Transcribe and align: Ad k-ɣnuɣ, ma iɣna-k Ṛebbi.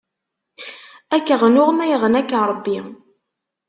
Ad 1.15 1.21
k-ɣnuɣ, 1.27 1.69
ma 1.73 1.85
iɣna-k 1.87 2.29
Ṛebbi. 2.49 2.77